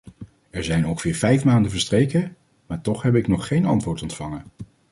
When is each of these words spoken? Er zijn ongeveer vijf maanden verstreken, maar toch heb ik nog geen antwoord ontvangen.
Er 0.49 0.63
zijn 0.63 0.85
ongeveer 0.87 1.15
vijf 1.15 1.43
maanden 1.45 1.71
verstreken, 1.71 2.35
maar 2.67 2.81
toch 2.81 3.01
heb 3.01 3.15
ik 3.15 3.27
nog 3.27 3.47
geen 3.47 3.65
antwoord 3.65 4.01
ontvangen. 4.01 4.43